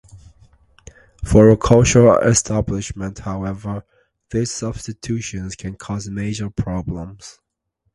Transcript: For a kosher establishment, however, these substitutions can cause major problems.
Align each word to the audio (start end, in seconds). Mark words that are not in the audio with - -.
For 1.23 1.51
a 1.51 1.57
kosher 1.57 2.19
establishment, 2.27 3.19
however, 3.19 3.85
these 4.31 4.49
substitutions 4.51 5.55
can 5.55 5.75
cause 5.75 6.09
major 6.09 6.49
problems. 6.49 7.39